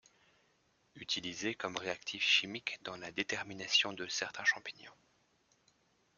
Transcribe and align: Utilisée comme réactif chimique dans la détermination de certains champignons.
Utilisée 0.95 1.53
comme 1.53 1.77
réactif 1.77 2.23
chimique 2.23 2.79
dans 2.81 2.97
la 2.97 3.11
détermination 3.11 3.93
de 3.93 4.07
certains 4.07 4.43
champignons. 4.45 4.95